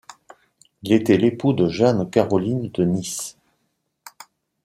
Il 0.81 0.93
était 0.93 1.19
l'époux 1.19 1.53
de 1.53 1.69
Jeanne-Caroline 1.69 2.71
De 2.71 2.83
Nis. 2.85 3.37